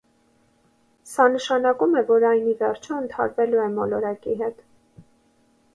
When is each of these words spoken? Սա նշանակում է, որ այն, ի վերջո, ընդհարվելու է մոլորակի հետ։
Սա 1.11 1.27
նշանակում 1.33 1.93
է, 2.01 2.03
որ 2.09 2.25
այն, 2.31 2.43
ի 2.55 2.59
վերջո, 2.63 2.99
ընդհարվելու 3.03 3.61
է 3.67 3.69
մոլորակի 3.79 4.39
հետ։ 4.45 4.67